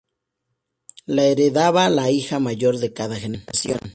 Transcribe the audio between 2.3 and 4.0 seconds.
mayor de cada generación.